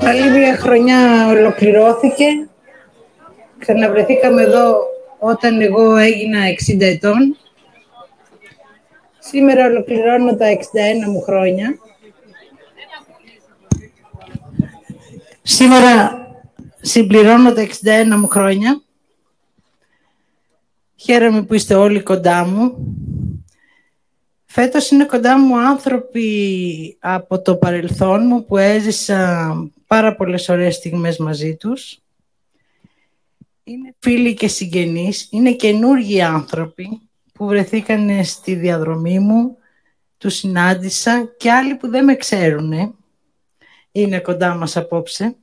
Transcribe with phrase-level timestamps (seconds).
[0.00, 2.24] Άλλη μια χρονιά ολοκληρώθηκε.
[3.58, 4.76] Ξαναβρεθήκαμε εδώ
[5.18, 7.36] όταν εγώ έγινα 60 ετών.
[9.18, 11.78] Σήμερα ολοκληρώνω τα 61 μου χρόνια.
[15.42, 16.26] Σήμερα
[16.80, 18.82] συμπληρώνω τα 61 μου χρόνια.
[20.96, 22.76] Χαίρομαι που είστε όλοι κοντά μου.
[24.46, 29.52] Φέτος είναι κοντά μου άνθρωποι από το παρελθόν μου που έζησα
[29.86, 32.00] πάρα πολλές ωραίες στιγμές μαζί τους.
[33.64, 37.00] Είναι φίλοι και συγγενείς, είναι καινούργιοι άνθρωποι
[37.32, 39.56] που βρεθήκαν στη διαδρομή μου,
[40.18, 42.94] τους συνάντησα και άλλοι που δεν με ξέρουν
[43.92, 45.36] είναι κοντά μας απόψε.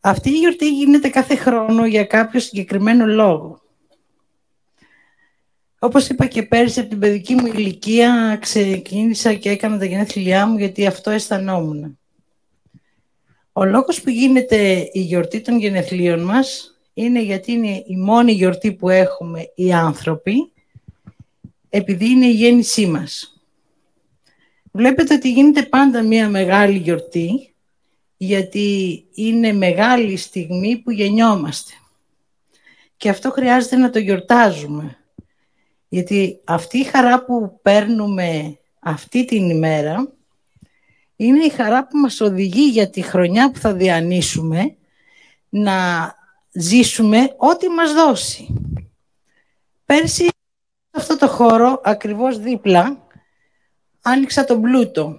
[0.00, 3.61] Αυτή η γιορτή γίνεται κάθε χρόνο για κάποιο συγκεκριμένο λόγο.
[5.84, 10.58] Όπως είπα και πέρυσι από την παιδική μου ηλικία ξεκίνησα και έκανα τα γενέθλιά μου
[10.58, 11.98] γιατί αυτό αισθανόμουν.
[13.52, 18.72] Ο λόγος που γίνεται η γιορτή των γενεθλίων μας είναι γιατί είναι η μόνη γιορτή
[18.72, 20.52] που έχουμε οι άνθρωποι
[21.68, 23.40] επειδή είναι η γέννησή μας.
[24.72, 27.54] Βλέπετε ότι γίνεται πάντα μια μεγάλη γιορτή
[28.16, 31.72] γιατί είναι μεγάλη στιγμή που γεννιόμαστε.
[32.96, 34.96] Και αυτό χρειάζεται να το γιορτάζουμε.
[35.92, 40.12] Γιατί αυτή η χαρά που παίρνουμε αυτή την ημέρα
[41.16, 44.76] είναι η χαρά που μας οδηγεί για τη χρονιά που θα διανύσουμε
[45.48, 45.74] να
[46.52, 48.54] ζήσουμε ό,τι μας δώσει.
[49.84, 53.06] Πέρσι, σε αυτό το χώρο, ακριβώς δίπλα,
[54.02, 55.18] άνοιξα τον πλούτο.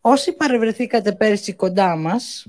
[0.00, 2.46] Όσοι παρευρεθήκατε πέρσι κοντά μας,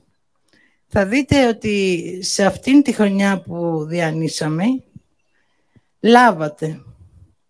[0.88, 4.66] θα δείτε ότι σε αυτήν τη χρονιά που διανύσαμε,
[6.00, 6.82] λάβατε.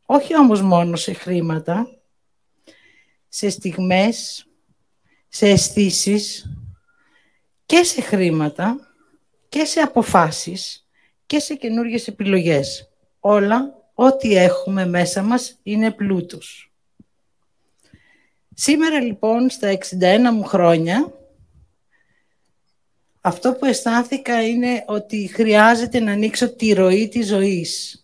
[0.05, 1.99] Όχι όμως μόνο σε χρήματα,
[3.27, 4.47] σε στιγμές,
[5.27, 6.51] σε αισθήσεις
[7.65, 8.75] και σε χρήματα
[9.49, 10.87] και σε αποφάσεις
[11.25, 12.89] και σε καινούργιες επιλογές.
[13.19, 16.71] Όλα, ό,τι έχουμε μέσα μας είναι πλούτος.
[18.53, 21.11] Σήμερα λοιπόν στα 61 μου χρόνια
[23.21, 28.01] αυτό που αισθάνθηκα είναι ότι χρειάζεται να ανοίξω τη ροή της ζωής.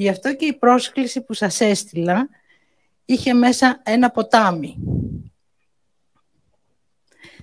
[0.00, 2.28] Γι' αυτό και η πρόσκληση που σας έστειλα
[3.04, 4.76] είχε μέσα ένα ποτάμι.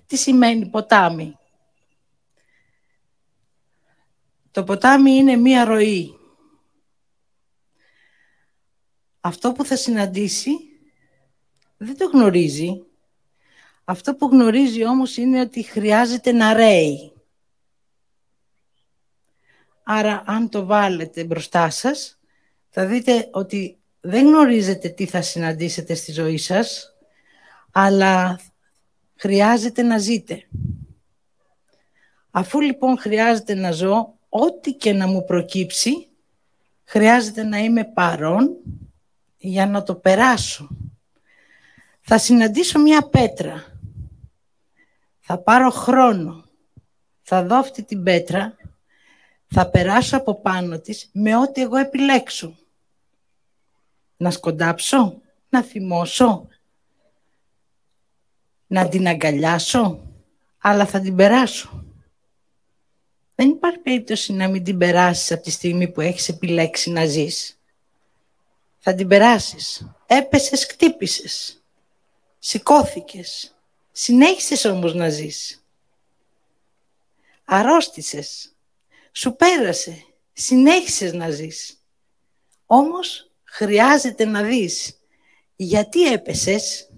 [0.06, 1.38] Τι σημαίνει ποτάμι;
[4.52, 6.20] Το ποτάμι είναι μία ροή.
[9.20, 10.52] Αυτό που θα συναντήσει
[11.78, 12.84] δεν το γνωρίζει.
[13.84, 17.14] Αυτό που γνωρίζει όμως είναι ότι χρειάζεται να ρέει.
[19.84, 22.20] Άρα αν το βάλετε μπροστά σας,
[22.78, 26.96] θα δείτε ότι δεν γνωρίζετε τι θα συναντήσετε στη ζωή σας,
[27.72, 28.40] αλλά
[29.16, 30.48] χρειάζεται να ζείτε.
[32.32, 36.08] Αφού λοιπόν χρειάζεται να ζω, ό,τι και να μου προκύψει,
[36.84, 38.56] χρειάζεται να είμαι παρόν
[39.38, 40.70] για να το περάσω.
[42.02, 43.64] Θα συναντήσω μια πέτρα.
[45.20, 46.44] Θα πάρω χρόνο.
[47.22, 48.56] Θα δω αυτή την πέτρα.
[49.48, 52.56] Θα περάσω από πάνω της με ό,τι εγώ επιλέξω.
[54.18, 56.48] Να σκοντάψω, να θυμώσω,
[58.68, 60.00] να την αγκαλιάσω,
[60.58, 61.84] αλλά θα την περάσω.
[63.36, 67.60] Δεν υπάρχει περίπτωση να μην την περάσεις από τη στιγμή που έχεις επιλέξει να ζεις.
[68.80, 69.88] Θα την περάσεις.
[70.06, 71.64] Έπεσες, χτύπησες.
[72.40, 73.56] Σηκώθηκες.
[73.92, 75.66] Συνέχισες όμως να ζεις.
[77.46, 78.56] Αρρώστησες.
[79.12, 80.06] Σου πέρασε.
[80.34, 81.80] Συνέχισες να ζεις.
[82.66, 83.25] Όμως
[83.56, 85.00] χρειάζεται να δεις
[85.56, 86.90] γιατί έπεσες.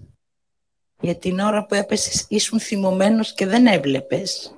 [1.00, 4.54] Για την ώρα που έπεσες ήσουν θυμωμένος και δεν έβλεπες.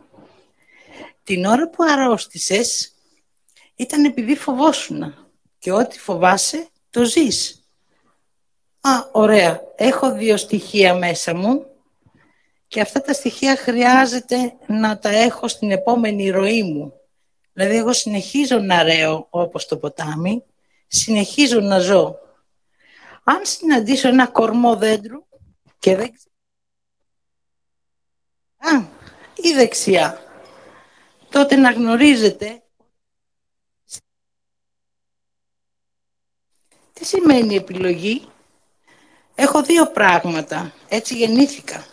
[1.25, 2.94] Την ώρα που αρρώστησες
[3.77, 5.28] ήταν επειδή φοβόσουνα.
[5.59, 7.69] Και ό,τι φοβάσαι το ζεις.
[8.81, 9.61] Α, ωραία.
[9.77, 11.67] Έχω δύο στοιχεία μέσα μου
[12.67, 16.93] και αυτά τα στοιχεία χρειάζεται να τα έχω στην επόμενη ροή μου.
[17.52, 20.44] Δηλαδή εγώ συνεχίζω να ρέω όπως το ποτάμι
[20.90, 22.19] συνεχίζω να ζω.
[23.25, 25.26] Αν συναντήσω ένα κορμό δέντρου
[25.78, 26.12] και δεν
[28.58, 28.88] Α,
[29.34, 30.19] ή δεξιά,
[31.31, 32.62] τότε να γνωρίζετε
[36.92, 38.28] τι σημαίνει επιλογή;
[39.34, 41.87] Έχω δύο πράγματα, έτσι γεννήθηκα.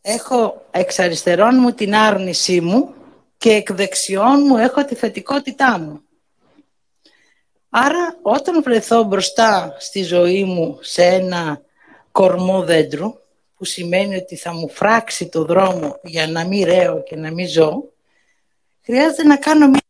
[0.00, 2.94] Έχω εξ αριστερών μου την άρνησή μου
[3.36, 6.02] και εκ δεξιών μου έχω τη θετικότητά μου.
[7.74, 11.62] Άρα όταν βρεθώ μπροστά στη ζωή μου σε ένα
[12.12, 13.14] κορμό δέντρου,
[13.56, 17.48] που σημαίνει ότι θα μου φράξει το δρόμο για να μην ρέω και να μην
[17.48, 17.92] ζω,
[18.84, 19.80] χρειάζεται να κάνω μια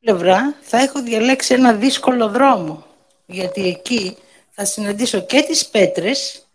[0.00, 2.86] πλευρά, θα έχω διαλέξει ένα δύσκολο δρόμο,
[3.26, 4.16] γιατί εκεί
[4.50, 6.46] θα συναντήσω και τις πέτρες,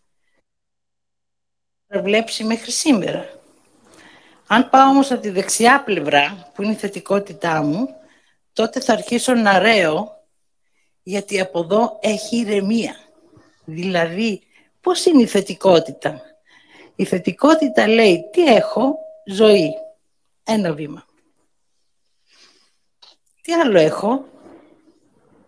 [1.87, 3.29] θα βλέψει μέχρι σήμερα.
[4.47, 7.97] Αν πάω όμως από τη δεξιά πλευρά, που είναι η θετικότητά μου,
[8.53, 10.23] τότε θα αρχίσω να ρέω,
[11.03, 12.95] γιατί από εδώ έχει ηρεμία.
[13.65, 14.41] Δηλαδή,
[14.81, 16.21] πώς είναι η θετικότητα;
[16.95, 19.73] Η θετικότητα λέει, τι έχω, ζωή.
[20.43, 21.05] Ένα βήμα.
[23.41, 24.25] Τι άλλο έχω,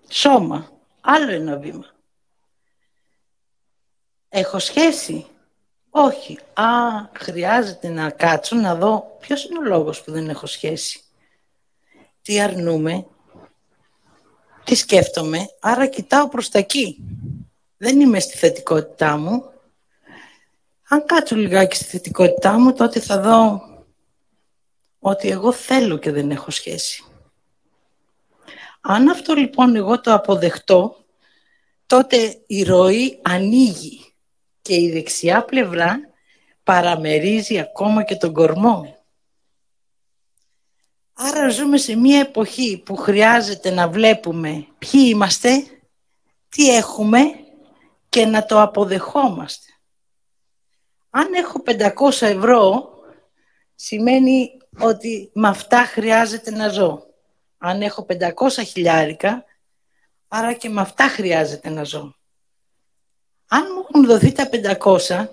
[0.10, 0.72] σώμα.
[1.02, 1.86] Άλλο ένα βήμα.
[4.30, 5.26] Έχω σχέση;
[5.90, 6.40] Όχι.
[6.54, 6.66] Α,
[7.18, 11.05] χρειάζεται να κάτσω να δω ποιος είναι ο λόγος που δεν έχω σχέση.
[12.26, 13.06] Τι αρνούμε,
[14.64, 17.04] τι σκέφτομαι, άρα κοιτάω προς τα εκεί.
[17.78, 19.44] Δεν είμαι στη θετικότητά μου.
[20.90, 23.62] Αν κάτσω λιγάκι στη θετικότητά μου, τότε θα δω
[25.00, 27.04] ότι εγώ θέλω και δεν έχω σχέση.
[28.82, 30.96] Αν αυτό λοιπόν εγώ το αποδεχτώ,
[31.86, 34.14] τότε η ροή ανοίγει
[34.62, 36.00] και η δεξιά πλευρά
[36.64, 38.95] παραμερίζει ακόμα και τον κορμό.
[41.18, 45.50] Άρα ζούμε σε μια εποχή που χρειάζεται να βλέπουμε ποιοι είμαστε,
[46.50, 47.20] τι έχουμε
[48.10, 49.72] και να το αποδεχόμαστε.
[51.10, 52.90] Αν έχω 500 ευρώ,
[53.76, 57.06] σημαίνει ότι με αυτά χρειάζεται να ζω.
[57.58, 59.46] Αν έχω 500 χιλιάρικα,
[60.28, 62.16] άρα και με αυτά χρειάζεται να ζω.
[63.48, 65.28] Αν μου έχουν δοθεί τα 500,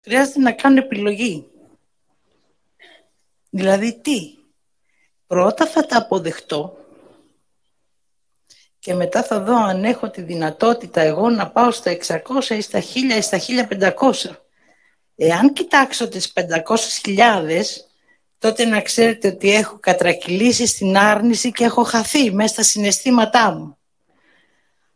[0.00, 1.46] χρειάζεται να κάνω επιλογή.
[3.50, 4.43] Δηλαδή τι;
[5.26, 6.84] Πρώτα θα τα αποδεχτώ
[8.84, 12.80] και μετά θα δω αν έχω τη δυνατότητα εγώ να πάω στα 600 ή στα
[12.80, 12.84] 1000
[13.16, 13.38] ή στα
[14.00, 14.12] 1500.
[15.16, 16.32] Εάν κοιτάξω τις
[17.06, 17.62] 500.000,
[18.38, 23.78] τότε να ξέρετε ότι έχω κατρακυλήσει στην άρνηση και έχω χαθεί μέσα στα συναισθήματά μου.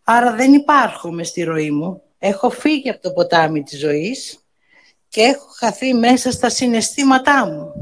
[0.03, 2.03] Άρα δεν υπάρχω μες στη ροή μου.
[2.19, 4.39] Έχω φύγει από το ποτάμι της ζωής
[5.09, 7.73] και έχω χαθεί μέσα στα συναισθήματά μου.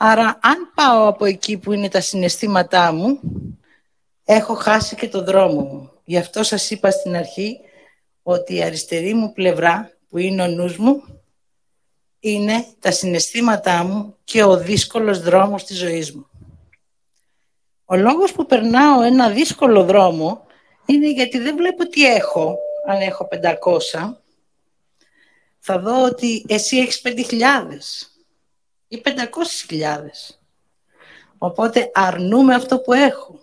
[0.00, 3.20] Άρα αν πάω από εκεί που είναι τα συναισθήματά μου,
[4.24, 5.92] έχω χάσει και το δρόμο μου.
[6.04, 7.60] Γι' αυτό σας είπα στην αρχή
[8.22, 11.02] ότι η αριστερή μου πλευρά, που είναι ο νους μου,
[12.20, 16.26] είναι τα συναισθήματά μου και ο δύσκολος δρόμος της ζωής μου.
[17.84, 20.46] Ο λόγος που περνάω ένα δύσκολο δρόμο
[20.86, 24.16] είναι γιατί δεν βλέπω τι έχω, αν έχω 500.
[25.58, 28.17] Θα δω ότι εσύ έχεις 5.000
[28.88, 29.10] ή 500.000.
[31.38, 33.40] Οπότε αρνούμε αυτό που έχω.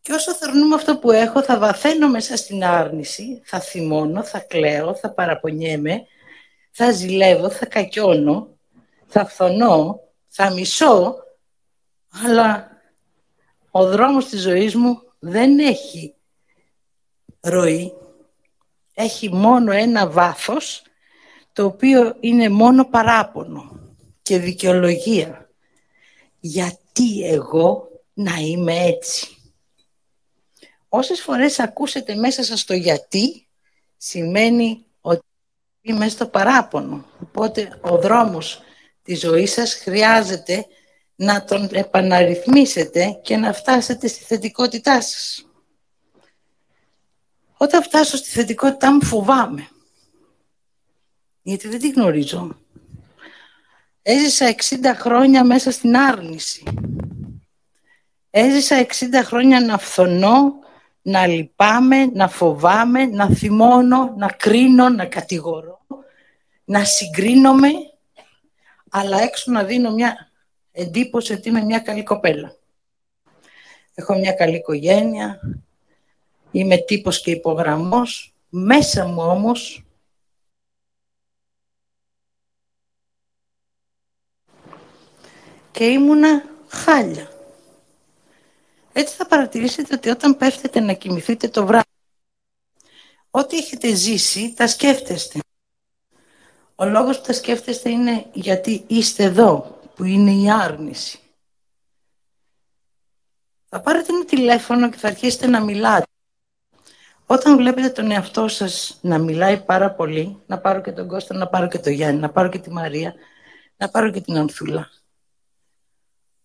[0.00, 4.38] Και όσο θα αρνούμε αυτό που έχω, θα βαθαίνω μέσα στην άρνηση, θα θυμώνω, θα
[4.38, 6.06] κλαίω, θα παραπονιέμαι,
[6.70, 8.48] θα ζηλεύω, θα κακιώνω,
[9.06, 11.16] θα φθονώ, θα μισώ,
[12.26, 12.70] αλλά
[13.70, 16.14] ο δρόμος της ζωής μου δεν έχει
[17.40, 17.94] ροή.
[18.94, 20.82] Έχει μόνο ένα βάθος,
[21.52, 23.79] το οποίο είναι μόνο παράπονο
[24.30, 25.50] και δικαιολογία.
[26.40, 29.36] Γιατί εγώ να είμαι έτσι.
[30.88, 33.46] Όσες φορές ακούσετε μέσα σας το γιατί,
[33.96, 35.24] σημαίνει ότι
[35.80, 37.04] είμαι στο παράπονο.
[37.22, 38.62] Οπότε ο δρόμος
[39.02, 40.66] της ζωής σας χρειάζεται
[41.14, 45.46] να τον επαναρρυθμίσετε και να φτάσετε στη θετικότητά σας.
[47.56, 49.68] Όταν φτάσω στη θετικότητά μου φοβάμαι.
[51.42, 52.58] Γιατί δεν τη γνωρίζω.
[54.02, 56.62] Έζησα 60 χρόνια μέσα στην άρνηση.
[58.30, 58.92] Έζησα 60
[59.24, 60.58] χρόνια να φθονώ,
[61.02, 65.86] να λυπάμαι, να φοβάμαι, να θυμώνω, να κρίνω, να κατηγορώ,
[66.64, 67.68] να συγκρίνομαι,
[68.90, 70.30] αλλά έξω να δίνω μια
[70.72, 72.54] εντύπωση ότι είμαι μια καλή κοπέλα.
[73.94, 75.40] Έχω μια καλή οικογένεια,
[76.50, 78.34] είμαι τύπος και υπογραμμός.
[78.48, 79.84] Μέσα μου όμως
[85.80, 87.30] και ήμουνα χάλια.
[88.92, 91.88] Έτσι θα παρατηρήσετε ότι όταν πέφτετε να κοιμηθείτε το βράδυ,
[93.30, 95.38] ό,τι έχετε ζήσει, τα σκέφτεστε.
[96.74, 101.18] Ο λόγος που τα σκέφτεστε είναι γιατί είστε εδώ, που είναι η άρνηση.
[103.68, 106.06] Θα πάρετε ένα τηλέφωνο και θα αρχίσετε να μιλάτε.
[107.26, 111.48] Όταν βλέπετε τον εαυτό σας να μιλάει πάρα πολύ, να πάρω και τον Κώστα, να
[111.48, 113.14] πάρω και τον Γιάννη, να πάρω και τη Μαρία,
[113.76, 114.90] να πάρω και την Ανθούλα.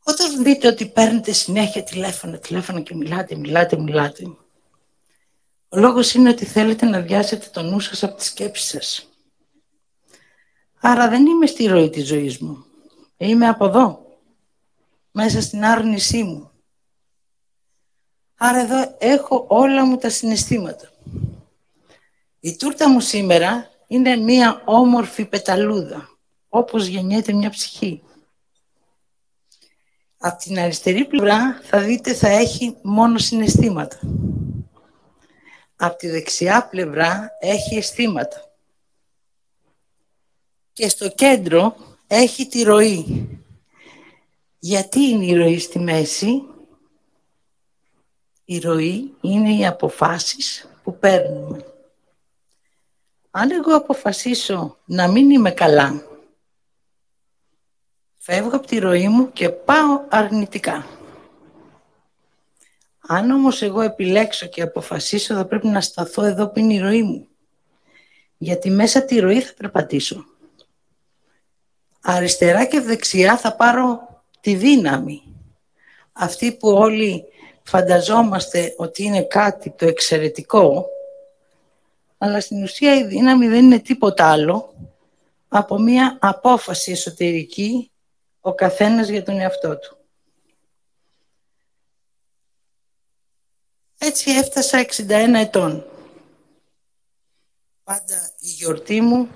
[0.08, 4.24] Όταν δείτε ότι παίρνετε συνέχεια τηλέφωνο, τηλέφωνο και μιλάτε, μιλάτε, μιλάτε,
[5.70, 9.10] Ο λόγος είναι ότι θέλετε να διάσετε τον νου σας από τις σκέψεις σας.
[10.80, 12.66] Άρα δεν είμαι στη ροή της ζωής μου.
[13.18, 14.20] Είμαι από εδώ,
[15.12, 16.52] μέσα στην άρνησή μου.
[18.36, 20.90] Άρα εδώ έχω όλα μου τα συναισθήματα.
[22.40, 26.10] Η τούρτα μου σήμερα είναι μία όμορφη πεταλούδα,
[26.50, 28.05] όπως γεννιέται μια ψυχή.
[30.28, 34.00] Από την αριστερή πλευρά θα δείτε θα έχει μόνο συναισθήματα.
[35.76, 38.52] Από τη δεξιά πλευρά έχει αισθήματα.
[40.74, 41.76] Και στο κέντρο
[42.08, 43.30] έχει τη ροή.
[44.60, 46.42] Γιατί είναι η ροή στη μέση;
[48.46, 51.66] Η ροή είναι οι αποφάσεις που παίρνουμε.
[53.32, 56.04] Αν εγώ αποφασίσω να μην είμαι καλά,
[58.28, 60.88] φεύγω από τη ροή μου και πάω αρνητικά.
[63.08, 67.04] Αν όμως εγώ επιλέξω και αποφασίσω, θα πρέπει να σταθώ εδώ που είναι η ροή
[67.04, 67.28] μου.
[68.38, 70.26] Γιατί μέσα τη ροή θα περπατήσω.
[72.02, 74.00] Αριστερά και δεξιά θα πάρω
[74.42, 75.22] τη δύναμη.
[76.12, 77.24] Αυτή που όλοι
[77.64, 80.86] φανταζόμαστε ότι είναι κάτι το εξαιρετικό,
[82.18, 84.74] αλλά στην ουσία η δύναμη δεν είναι τίποτα άλλο
[85.48, 87.90] από μία απόφαση εσωτερική
[88.46, 89.98] ο καθένας για τον εαυτό του.
[93.98, 95.86] Έτσι έφτασα 61 ετών.
[97.84, 99.30] Πάντα η γιορτή μου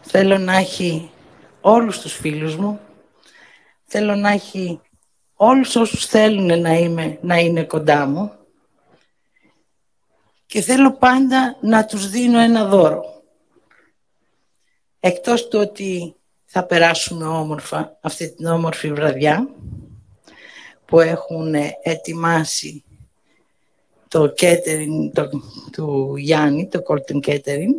[0.00, 1.10] θέλω να έχει
[1.60, 2.80] όλους τους φίλους μου,
[3.84, 4.80] θέλω να έχει
[5.34, 8.32] όλους όσους θέλουν να, είμαι, να είναι κοντά μου
[10.46, 13.22] και θέλω πάντα να τους δίνω ένα δώρο.
[15.00, 16.17] Εκτός του ότι
[16.50, 19.48] θα περάσουμε όμορφα αυτή την όμορφη βραδιά
[20.84, 22.84] που έχουν ετοιμάσει
[24.08, 25.28] το catering το,
[25.72, 27.72] του Γιάννη, το Colton Catering.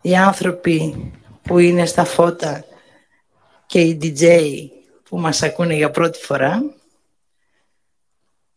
[0.00, 1.10] Οι άνθρωποι
[1.42, 2.64] που είναι στα φώτα
[3.66, 4.40] και οι DJ
[5.08, 6.62] που μας ακούνε για πρώτη φορά.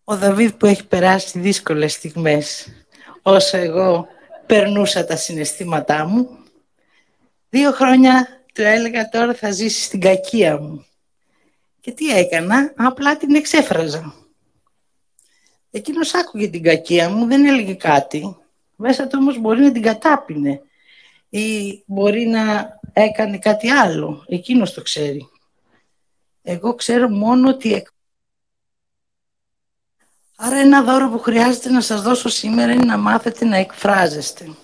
[0.04, 2.68] Ο Δαβίδ που έχει περάσει δύσκολες στιγμές
[3.22, 4.08] όσο εγώ
[4.50, 6.30] περνούσα τα συναισθήματά μου.
[7.50, 10.86] Δύο χρόνια του έλεγα τώρα θα ζήσεις στην κακία μου.
[11.80, 14.14] Και τι έκανα, απλά την εξέφραζα.
[15.72, 18.38] Εκείνος άκουγε την κακία μου, δεν έλεγε κάτι.
[18.76, 20.62] Μέσα του όμως μπορεί να την κατάπινε
[21.30, 24.24] ή μπορεί να έκανε κάτι άλλο.
[24.28, 25.30] Εκείνος το ξέρει.
[26.42, 27.88] Εγώ ξέρω μόνο ότι...
[30.42, 34.56] Άρα ένα δώρο που χρειάζεται να σας δώσω σήμερα είναι να μάθετε να εκφράζεστε.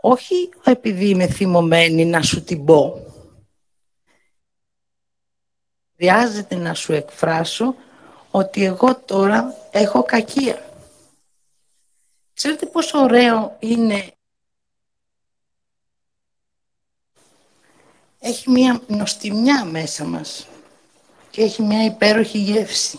[0.00, 3.06] Όχι επειδή είμαι θυμωμένη να σου την πω.
[5.96, 7.74] Χρειάζεται να σου εκφράσω
[8.30, 10.72] ότι εγώ τώρα έχω κακία.
[12.34, 14.12] Ξέρετε πόσο ωραίο είναι
[18.18, 20.46] έχει μία νοστιμιά μέσα μας
[21.30, 22.98] και έχει μία υπέροχη γεύση.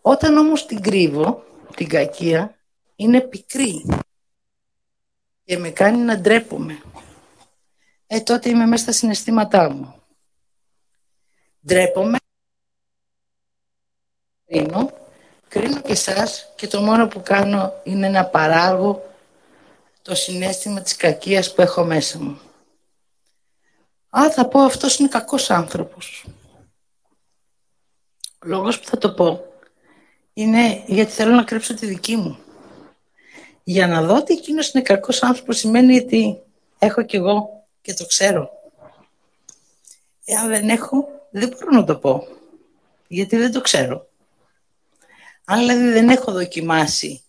[0.00, 1.44] Όταν όμως την κρύβω,
[1.76, 2.58] την κακία,
[2.96, 3.86] είναι πικρή
[5.44, 6.82] και με κάνει να ντρέπομαι.
[8.06, 9.94] Ε, τότε είμαι μέσα στα συναισθήματά μου.
[11.66, 12.18] Ντρέπομαι,
[14.46, 14.92] κρίνω,
[15.48, 19.14] κρίνω και εσάς και το μόνο που κάνω είναι να παράγω
[20.02, 22.40] το συνέστημα της κακίας που έχω μέσα μου.
[24.10, 26.26] Α, θα πω αυτός είναι κακός άνθρωπος.
[28.42, 29.49] Ο λόγος που θα το πω
[30.40, 32.38] είναι γιατί θέλω να κρύψω τη δική μου.
[33.64, 36.42] Για να δω ότι εκείνος είναι κακός άνθρωπος σημαίνει ότι
[36.78, 38.50] έχω κι εγώ και το ξέρω.
[40.24, 42.26] Εάν δεν έχω, δεν μπορώ να το πω.
[43.08, 44.08] Γιατί δεν το ξέρω.
[45.44, 47.22] Αν δηλαδή δεν έχω δοκιμάσει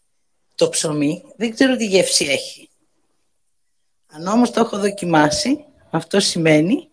[0.55, 2.69] το ψωμί, δεν ξέρω τι γεύση έχει.
[4.07, 6.89] Αν όμως το έχω δοκιμάσει, αυτό σημαίνει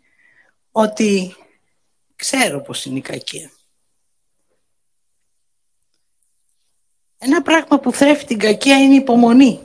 [0.72, 1.36] ότι
[2.16, 3.50] ξέρω πώς είναι η κακία.
[7.18, 9.60] Ένα πράγμα που θρέφει την κακία είναι η υπομονή.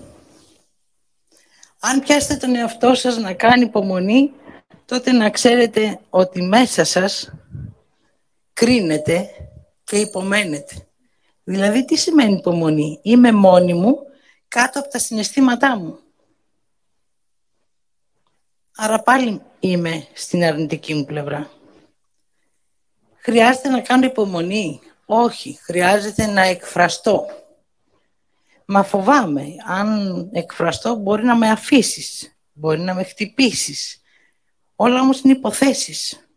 [1.80, 4.34] Αν πιάσετε τον εαυτό σας να κάνει υπομονή,
[4.86, 7.34] τότε να ξέρετε ότι μέσα σας
[8.54, 9.30] κρίνετε
[9.84, 10.88] και υπομένετε.
[11.44, 13.98] Δηλαδή, τι σημαίνει υπομονή; Είμαι μόνη μου
[14.48, 16.00] κάτω από τα συναισθήματά μου.
[18.76, 21.50] Άρα πάλι είμαι στην αρνητική μου πλευρά.
[23.18, 27.43] Χρειάζεται να κάνω υπομονή; Όχι, χρειάζεται να εκφραστώ.
[28.66, 34.02] Μα φοβάμαι, αν εκφραστώ μπορεί να με αφήσεις, μπορεί να με χτυπήσεις.
[34.76, 36.28] Όλα όμως είναι υποθέσεις.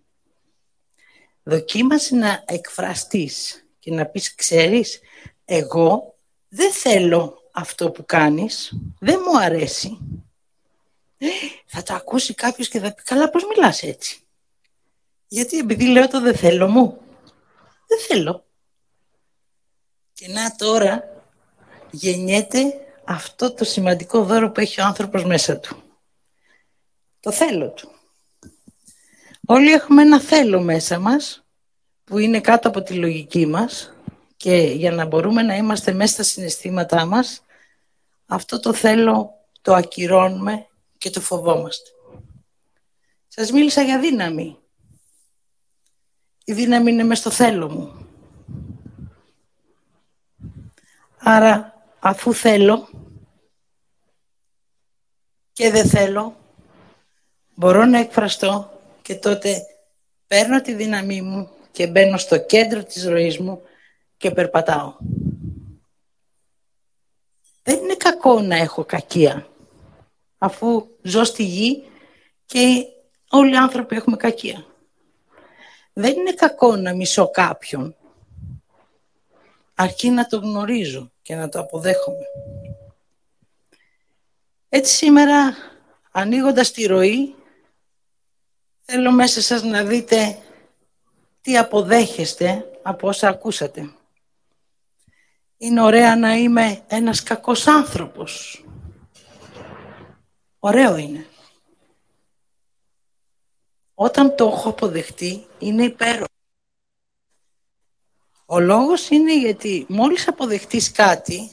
[1.43, 5.01] Δοκίμασε να εκφραστείς και να πεις, ξέρεις,
[5.45, 6.19] εγώ
[6.49, 9.99] δεν θέλω αυτό που κάνεις, δεν μου αρέσει.
[11.19, 11.27] Ε,
[11.67, 14.27] θα το ακούσει κάποιος και θα πει, καλά πώς μιλάς έτσι;
[15.29, 17.01] Γιατί επειδή λέω το δεν θέλω μου.
[17.87, 18.45] Δεν θέλω.
[20.13, 21.16] Και να τώρα
[21.91, 22.61] γεννιέται
[23.05, 25.83] αυτό το σημαντικό δώρο που έχει ο άνθρωπος μέσα του.
[27.21, 27.91] Το θέλω του.
[29.47, 31.45] Όλοι έχουμε ένα θέλω μέσα μας
[32.05, 33.95] που είναι κάτω από τη λογική μας
[34.37, 37.45] και για να μπορούμε να είμαστε μέσα στα συναισθήματά μας
[38.27, 39.31] αυτό το θέλω
[39.63, 40.67] το ακυρώνουμε
[40.99, 41.91] και το φοβόμαστε.
[43.29, 44.59] Σας μίλησα για δύναμη.
[46.45, 48.09] Η δύναμη είναι μέσα στο θέλω μου.
[51.19, 51.76] Άρα
[52.09, 52.89] αφού θέλω
[55.53, 56.37] και δεν θέλω,
[57.55, 59.63] μπορώ να εκφραστώ και τότε
[60.27, 63.63] παίρνω τη δύναμή μου και μπαίνω στο κέντρο της ροής μου
[64.17, 64.95] και περπατάω.
[67.63, 69.47] Δεν είναι κακό να έχω κακία,
[70.39, 71.85] αφού ζω στη γη
[72.47, 72.87] και
[73.31, 74.67] όλοι οι άνθρωποι έχουμε κακία.
[75.93, 77.97] Δεν είναι κακό να μισώ κάποιον,
[79.75, 82.25] αρκεί να το γνωρίζω και να το αποδέχομαι.
[84.69, 85.55] Έτσι σήμερα,
[86.11, 87.35] ανοίγοντας τη ροή,
[88.81, 90.39] θέλω μέσα σας να δείτε
[91.41, 93.91] τι αποδέχεστε από όσα ακούσατε.
[95.57, 98.65] Είναι ωραία να είμαι ένας κακός άνθρωπος.
[100.59, 101.27] Ωραίο είναι.
[103.95, 106.26] Όταν το έχω αποδεχτεί, είναι υπέροχο.
[108.47, 111.51] Ο λόγος είναι γιατί μόλις αποδεχτείς κάτι,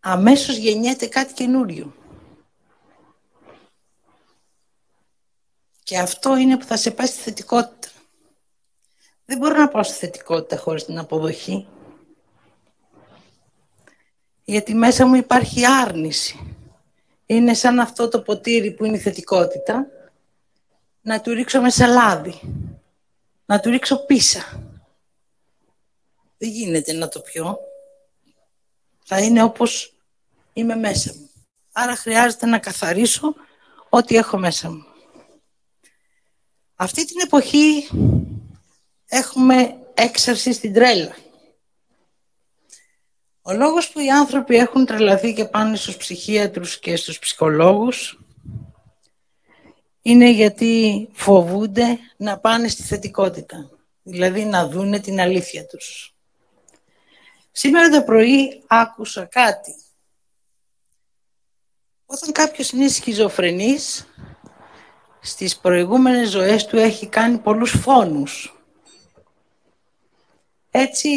[0.00, 1.94] αμέσως γεννιέται κάτι καινούριο.
[5.82, 7.88] Και αυτό είναι που θα σε πάει στη θετικότητα.
[9.24, 11.66] Δεν μπορώ να πάω στη θετικότητα χωρίς την αποδοχή.
[14.44, 16.56] Γιατί μέσα μου υπάρχει άρνηση.
[17.26, 19.86] Είναι σαν αυτό το ποτήρι που είναι η θετικότητα,
[21.00, 22.40] να του ρίξω μέσα λάδι,
[23.46, 24.67] να του ρίξω πίσα.
[26.38, 27.58] Δεν γίνεται να το πιω.
[29.04, 29.94] Θα είναι όπως
[30.52, 31.30] είμαι μέσα μου.
[31.72, 33.34] Άρα χρειάζεται να καθαρίσω
[33.88, 34.84] ό,τι έχω μέσα μου.
[36.74, 37.88] Αυτή την εποχή
[39.06, 41.16] έχουμε έξαρση στην τρέλα.
[43.42, 48.18] Ο λόγος που οι άνθρωποι έχουν τρελαθεί και πάνε στους ψυχίατρους και στους ψυχολόγους
[50.02, 53.70] είναι γιατί φοβούνται να πάνε στη θετικότητα,
[54.02, 56.17] δηλαδή να δούνε την αλήθεια τους.
[57.60, 59.74] Σήμερα το πρωί άκουσα κάτι.
[62.06, 64.06] Όταν κάποιος είναι σχιζοφρενής,
[65.20, 68.62] στις προηγούμενες ζωές του έχει κάνει πολλούς φόνους.
[70.70, 71.08] Έτσι,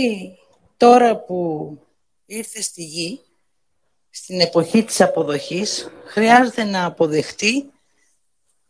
[0.77, 1.77] τώρα που
[2.25, 3.21] ήρθε στη γη,
[4.10, 7.71] στην εποχή της αποδοχής, χρειάζεται να αποδεχτεί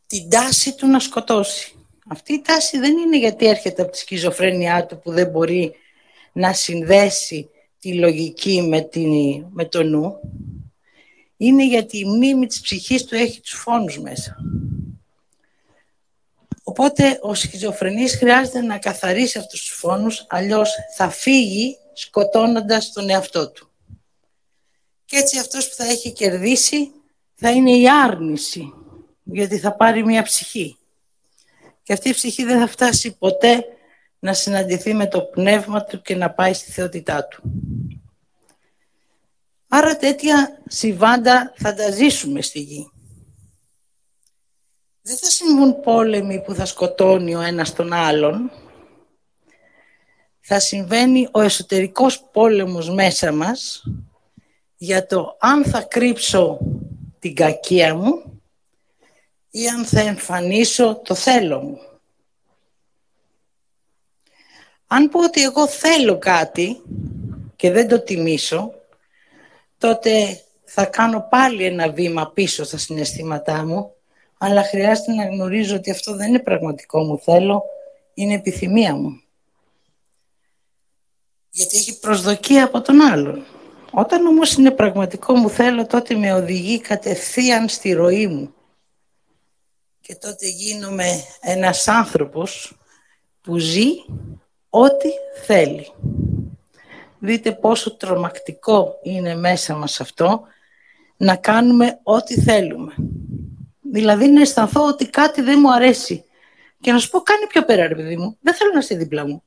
[0.07, 1.75] την τάση του να σκοτώσει.
[2.07, 5.75] Αυτή η τάση δεν είναι γιατί έρχεται από τη σκιζοφρένειά του που δεν μπορεί
[6.31, 7.49] να συνδέσει
[7.81, 9.11] τη λογική με, την,
[9.49, 10.19] με το νου.
[11.37, 14.37] Είναι γιατί η μνήμη της ψυχής του έχει τους φόνους μέσα.
[16.63, 23.51] Οπότε ο σχιζοφρενής χρειάζεται να καθαρίσει αυτούς τους φόνους, αλλιώς θα φύγει σκοτώνοντας τον εαυτό
[23.51, 23.71] του.
[25.05, 26.91] Και έτσι αυτός που θα έχει κερδίσει
[27.35, 28.73] θα είναι η άρνηση,
[29.23, 30.77] γιατί θα πάρει μια ψυχή.
[31.83, 33.65] Και αυτή η ψυχή δεν θα φτάσει ποτέ
[34.23, 37.41] να συναντηθεί με το πνεύμα του και να πάει στη θεότητά του.
[39.67, 42.91] Άρα τέτοια συμβάντα θα τα ζήσουμε στη γη.
[45.01, 48.51] Δεν θα συμβούν πόλεμοι που θα σκοτώνει ο ένας τον άλλον,
[50.39, 53.83] θα συμβαίνει ο εσωτερικός πόλεμος μέσα μας
[54.77, 56.59] για το αν θα κρύψω
[57.19, 58.41] την κακία μου
[59.49, 61.90] ή αν θα εμφανίσω το θέλω μου.
[64.93, 66.81] Αν πω ότι εγώ θέλω κάτι
[67.55, 68.73] και δεν το τιμήσω,
[69.77, 73.93] τότε θα κάνω πάλι ένα βήμα πίσω στα συναισθήματά μου,
[74.37, 77.63] αλλά χρειάζεται να γνωρίζω ότι αυτό δεν είναι πραγματικό μου θέλω,
[78.13, 79.21] είναι επιθυμία μου
[81.51, 83.45] γιατί έχει προσδοκία από τον άλλον.
[83.91, 88.53] Όταν όμως είναι πραγματικό μου θέλω, τότε με οδηγεί κατευθείαν στη ροή μου.
[90.01, 92.77] Και τότε γίνομαι ένας άνθρωπος
[93.41, 93.87] που ζει
[94.73, 95.09] ό,τι
[95.45, 95.91] θέλει.
[97.19, 100.43] Δείτε πόσο τρομακτικό είναι μέσα μας αυτό
[101.17, 102.95] να κάνουμε ό,τι θέλουμε.
[103.81, 106.25] Δηλαδή να αισθανθώ ότι κάτι δεν μου αρέσει.
[106.79, 108.37] Και να σου πω κάνει πιο πέρα ρε παιδί μου.
[108.41, 109.43] Δεν θέλω να είσαι δίπλα μου.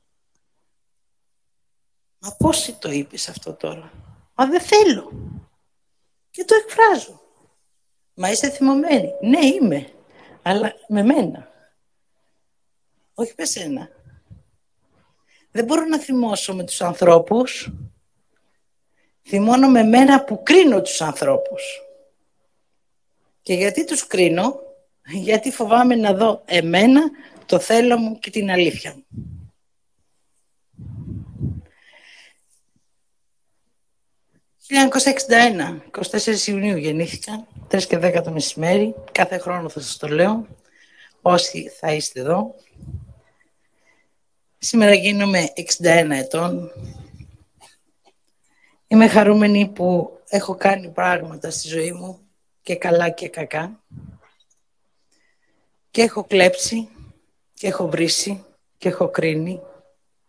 [2.19, 3.91] Μα πώς το είπες αυτό τώρα;
[4.35, 5.11] Μα δεν θέλω.
[6.31, 7.21] Και το εκφράζω.
[8.13, 9.11] Μα είσαι θυμωμένη.
[9.21, 9.89] Ναι, είμαι.
[10.41, 11.49] Αλλά με μένα.
[13.13, 13.89] Όχι με σένα.
[15.55, 17.71] Δεν μπορώ να θυμώσω με τους ανθρώπους.
[19.21, 21.81] Θυμώνω με μένα που κρίνω τους ανθρώπους.
[23.41, 24.59] Και γιατί τους κρίνω,
[25.05, 27.01] γιατί φοβάμαι να δω εμένα,
[27.45, 29.05] το θέλω μου και την αλήθεια μου.
[34.67, 40.47] 1961, 24 Ιουνίου γεννήθηκα, 3 και 10 το μεσημέρι, κάθε χρόνο θα σας το λέω,
[41.21, 42.55] όσοι θα είστε εδώ.
[44.65, 46.71] Σήμερα γίνομαι 61 ετών.
[48.87, 52.19] Είμαι χαρούμενη που έχω κάνει πράγματα στη ζωή μου
[52.61, 53.83] και καλά και κακά.
[55.91, 56.89] Και έχω κλέψει
[57.53, 58.45] και έχω βρήσει
[58.77, 59.61] και έχω κρίνει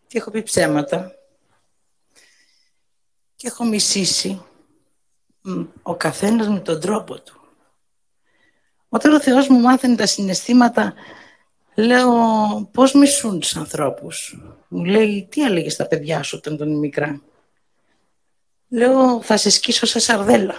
[0.07, 1.15] και έχω πει ψέματα
[3.35, 4.41] και έχω μισήσει
[5.81, 7.41] ο καθένας με τον τρόπο του.
[8.89, 10.93] Όταν ο Θεός μου μάθαινε τα συναισθήματα,
[11.77, 12.11] λέω
[12.71, 17.21] πώς μισούν τους ανθρώπους; Μου λέει, τι έλεγες στα παιδιά σου όταν ήταν μικρά;
[18.69, 20.55] Λέω, θα σε σκίσω σε σαρδέλα.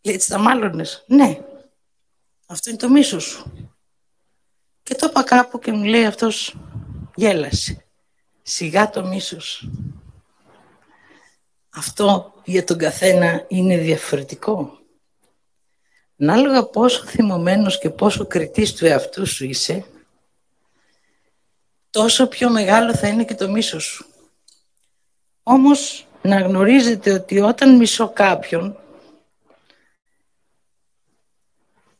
[0.00, 1.04] Λέει, έτσι τα μάλλονες.
[1.06, 1.40] Ναι,
[2.46, 3.70] αυτό είναι το μίσος σου.
[4.82, 6.56] Και το είπα κάπου και μου λέει αυτός,
[7.14, 7.84] γέλασε.
[8.42, 9.68] Σιγά το μίσος.
[11.70, 14.81] Αυτό για τον καθένα είναι διαφορετικό.
[16.22, 19.84] Ανάλογα πόσο θυμωμένος και πόσο κριτής του εαυτού σου είσαι,
[21.90, 24.06] τόσο πιο μεγάλο θα είναι και το μίσος σου.
[25.42, 28.78] Όμως να γνωρίζετε ότι όταν μισώ κάποιον,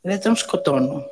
[0.00, 1.06] δεν τον σκοτώνω.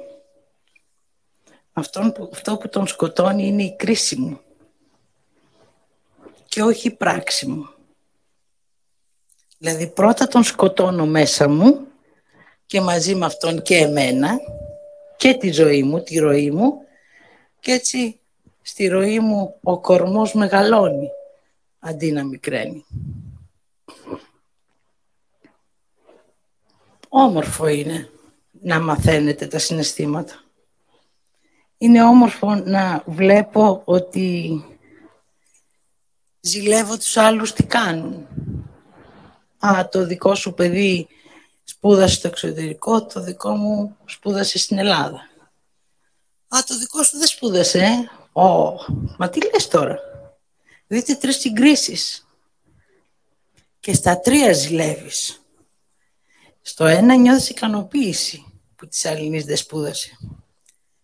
[1.73, 4.40] Αυτό που, αυτό που τον σκοτώνει είναι η κρίση μου
[6.49, 7.68] και όχι η πράξη μου.
[9.59, 11.89] Δηλαδή πρώτα τον σκοτώνω μέσα μου
[12.70, 14.38] και μαζί με αυτόν και εμένα
[15.16, 16.72] και τη ζωή μου, τη ροή μου
[17.61, 18.20] και έτσι
[18.62, 21.09] στη ροή μου ο κορμός μεγαλώνει
[21.78, 22.85] αντί να μικραίνει.
[27.09, 28.11] Όμορφο είναι
[28.62, 30.44] να μαθαίνετε τα συναισθήματα.
[31.78, 34.64] Είναι όμορφο να βλέπω ότι
[36.40, 38.26] ζηλεύω τους άλλους τι κάνουν.
[39.59, 41.09] Α, το δικό σου παιδί
[41.70, 45.28] σπούδασε στο εξωτερικό, το δικό μου σπούδασε στην Ελλάδα.
[46.48, 48.74] Α, το δικό σου δεν σπούδασε, ε; Ω,
[49.18, 49.98] μα τι λες τώρα;
[50.87, 52.26] Δείτε τρεις συγκρίσεις.
[53.80, 55.40] Και στα τρία ζηλεύεις.
[56.62, 58.44] Στο ένα νιώθεις ικανοποίηση
[58.76, 60.18] που της Αλληνής δεν σπούδασε.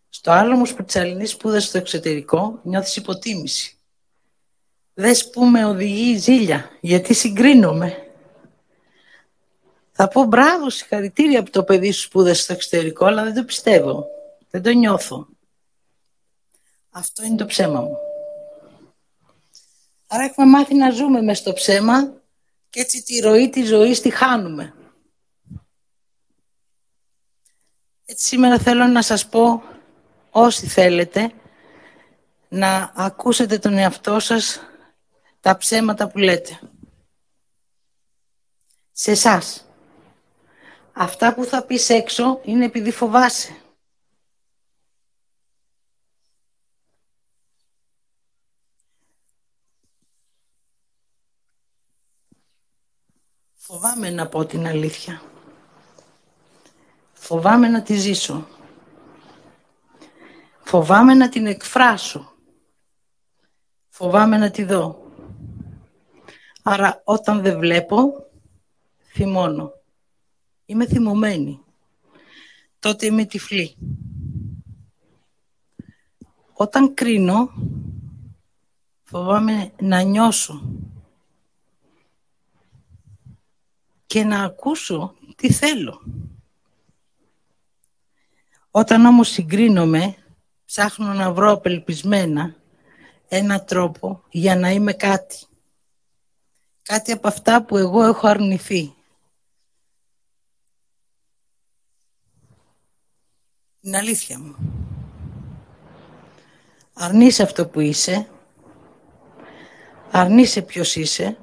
[0.09, 3.77] Στο άλλο όμως που της Αλληνής σπούδασε στο εξωτερικό, νιώθεις υποτίμηση.
[4.95, 8.06] Δες που με οδηγεί η ζήλια, γιατί συγκρίνομαι.
[9.99, 14.07] Θα πω μπράβο, συγχαρητήρια από το παιδί σου σπούδασε στο εξωτερικό, αλλά δεν το πιστεύω.
[14.51, 15.29] Δεν το νιώθω.
[16.91, 17.97] Αυτό είναι το ψέμα μου.
[20.07, 22.13] Άρα έχουμε μάθει να ζούμε μες στο ψέμα
[22.71, 24.75] και έτσι τη ροή της ζωής τη χάνουμε.
[28.05, 29.63] Έτσι σήμερα θέλω να σας πω
[30.31, 31.33] όσοι θέλετε
[32.49, 34.61] να ακούσετε τον εαυτό σας
[35.41, 36.61] τα ψέματα που λέτε.
[38.93, 39.66] Σε εσάς.
[40.99, 43.57] Αυτά που θα πεις έξω είναι επειδή φοβάσαι.
[53.55, 55.23] Φοβάμαι να πω την αλήθεια.
[57.13, 58.49] Φοβάμαι να τη ζήσω.
[60.65, 62.33] Φοβάμαι να την εκφράσω.
[63.89, 65.11] Φοβάμαι να τη δω.
[66.63, 68.27] Άρα όταν δεν βλέπω,
[69.13, 69.77] θυμώνω.
[70.67, 71.61] Είμαι θυμωμένη.
[72.79, 73.77] Τότε είμαι τυφλή.
[76.53, 77.51] Όταν κρίνω,
[79.03, 80.79] φοβάμαι να νιώσω
[84.07, 86.03] και να ακούσω τι θέλω.
[88.71, 90.17] Όταν όμως συγκρίνομαι,
[90.65, 92.55] ψάχνω να βρω απελπισμένα
[93.29, 95.47] ένα τρόπο για να είμαι κάτι.
[96.83, 98.96] Κάτι από αυτά που εγώ έχω αρνηθεί.
[103.87, 104.57] Είναι αλήθεια μου.
[106.93, 108.29] Αρνείσαι αυτό που είσαι,
[110.11, 111.39] αρνείσαι ποιος είσαι.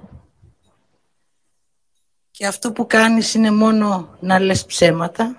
[2.32, 5.38] Και αυτό που κάνεις είναι μόνο να λες ψέματα,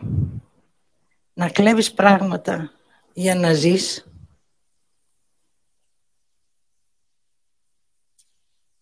[1.34, 2.70] να κλέβεις πράγματα
[3.12, 4.06] για να ζεις,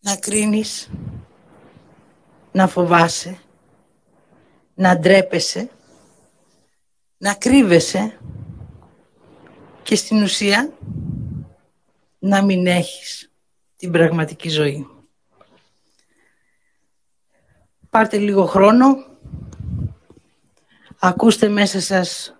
[0.00, 0.90] να να κρίνεις,
[2.52, 3.38] να φοβάσαι,
[4.74, 5.70] να ντρέπεσαι,
[7.22, 8.18] να κρύβεσαι
[9.82, 10.72] και στην ουσία
[12.18, 13.32] να μην έχεις
[13.76, 14.87] την πραγματική ζωή.
[17.90, 18.96] Πάρτε λίγο χρόνο,
[20.98, 22.37] ακούστε μέσα σας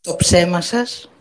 [0.00, 1.12] το ψέμα σας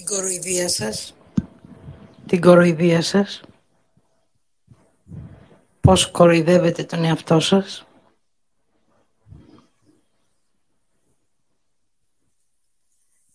[0.00, 0.08] την
[0.40, 1.14] κοροϊδία σας,
[2.26, 3.42] την κοροϊδία σας,
[5.80, 7.86] πώς κοροϊδεύετε τον εαυτό σας,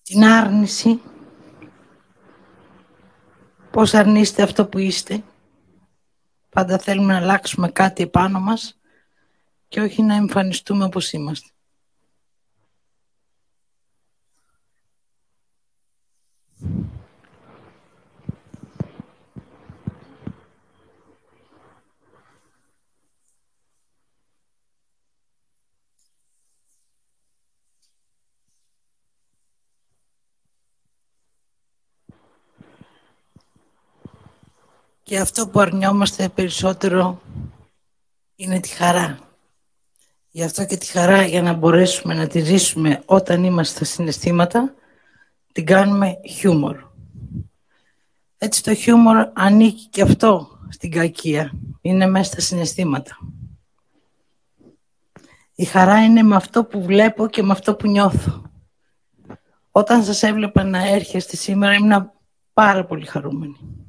[0.03, 1.01] την άρνηση,
[3.71, 5.23] πώς αρνείστε αυτό που είστε.
[6.49, 8.79] Πάντα θέλουμε να αλλάξουμε κάτι επάνω μας
[9.67, 11.49] και όχι να εμφανιστούμε όπως είμαστε.
[35.05, 37.21] Και αυτό που αρνιόμαστε περισσότερο
[38.35, 39.19] είναι τη χαρά.
[40.29, 44.73] Γι' αυτό και τη χαρά για να μπορέσουμε να τη ζήσουμε όταν είμαστε στα συναισθήματα,
[45.51, 46.77] την κάνουμε χιούμορ.
[48.37, 51.51] Έτσι το χιούμορ ανήκει και αυτό στην κακία.
[51.81, 53.17] Είναι μέσα στα συναισθήματα.
[55.55, 58.43] Η χαρά είναι με αυτό που βλέπω και με αυτό που νιώθω.
[59.71, 62.11] Όταν σας έβλεπα να έρχεστε σήμερα ήμουν
[62.53, 63.84] πάρα πολύ χαρούμενη.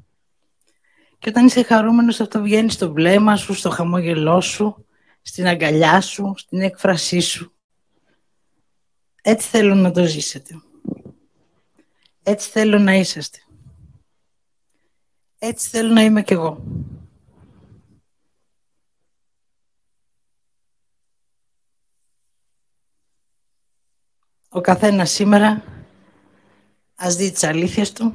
[1.26, 4.86] Και όταν είσαι χαρούμενος αυτό βγαίνει στο βλέμμα σου, στο χαμόγελό σου,
[5.22, 7.52] στην αγκαλιά σου, στην έκφρασή σου.
[9.22, 10.62] Έτσι θέλω να το ζήσετε.
[12.22, 13.38] Έτσι θέλω να είσαστε.
[15.38, 16.64] Έτσι θέλω να είμαι κι εγώ.
[24.48, 25.62] Ο καθένας σήμερα
[26.94, 28.12] ας δει τις αλήθειες του,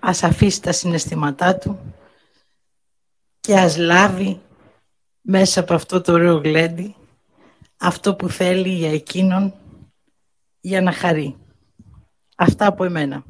[0.00, 1.91] ας αφήσει τα συναισθήματά του
[3.42, 4.40] και ας λάβει
[5.20, 6.94] μέσα από αυτό το ωραίο γλέντι
[7.76, 9.54] αυτό που θέλει για εκείνον
[10.60, 11.36] για να χαρεί.
[12.36, 13.24] Αυτά από εμένα.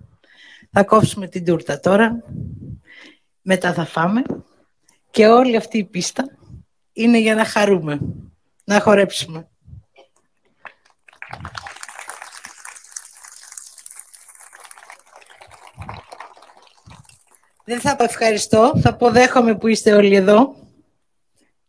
[0.71, 2.23] Θα κόψουμε την τούρτα τώρα,
[3.43, 4.23] μετά θα φάμε
[5.11, 6.39] και όλη αυτή η πίστα
[6.93, 8.01] είναι για να χαρούμε,
[8.65, 9.49] να χορέψουμε.
[17.73, 20.57] Δεν θα πω ευχαριστώ, θα πω δέχομαι που είστε όλοι εδώ.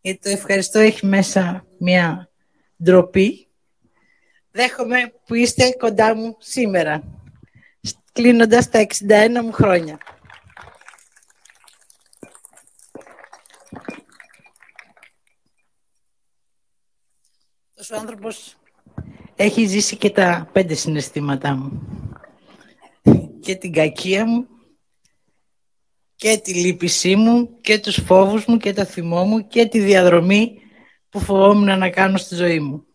[0.01, 2.29] Γιατί το ευχαριστώ έχει μέσα μια
[2.83, 3.47] ντροπή.
[4.51, 7.03] Δέχομαι που είστε κοντά μου σήμερα,
[8.11, 9.97] κλείνοντας τα 61 μου χρόνια.
[17.91, 18.57] Ο άνθρωπος
[19.35, 21.81] έχει ζήσει και τα πέντε συναισθήματά μου.
[23.39, 24.47] Και την κακία μου,
[26.23, 30.57] και τη λύπησή μου και τους φόβους μου και το θυμό μου και τη διαδρομή
[31.09, 32.85] που φοβόμουν να κάνω στη ζωή μου.